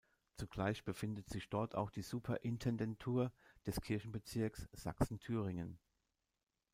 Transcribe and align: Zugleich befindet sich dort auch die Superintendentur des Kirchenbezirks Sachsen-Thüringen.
Zugleich 0.33 0.83
befindet 0.83 1.29
sich 1.29 1.47
dort 1.47 1.75
auch 1.75 1.91
die 1.91 2.01
Superintendentur 2.01 3.31
des 3.67 3.79
Kirchenbezirks 3.81 4.67
Sachsen-Thüringen. 4.71 5.77